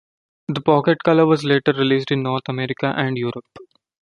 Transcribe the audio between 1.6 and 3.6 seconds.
released in North America and Europe.